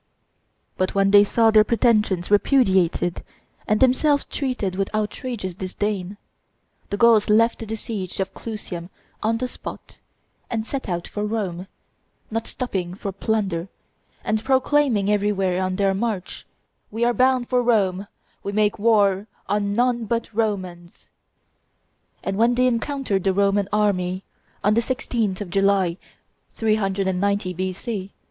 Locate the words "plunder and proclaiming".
13.11-15.11